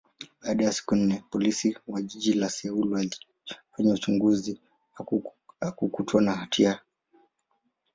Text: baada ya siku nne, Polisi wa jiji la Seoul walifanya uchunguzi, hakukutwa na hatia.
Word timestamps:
baada 0.41 0.65
ya 0.65 0.71
siku 0.73 0.95
nne, 0.95 1.23
Polisi 1.29 1.77
wa 1.87 2.01
jiji 2.01 2.33
la 2.33 2.49
Seoul 2.49 2.93
walifanya 2.93 3.93
uchunguzi, 3.93 4.59
hakukutwa 5.61 6.21
na 6.21 6.31
hatia. 6.35 6.79